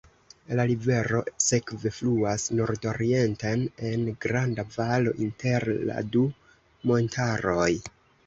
La 0.59 0.63
rivero 0.69 1.19
sekve 1.47 1.89
fluas 1.97 2.45
nordorienten, 2.59 3.67
en 3.91 4.07
granda 4.27 4.65
valo 4.79 5.13
inter 5.27 5.67
la 5.91 6.01
du 6.17 6.23
montaroj. 6.93 7.71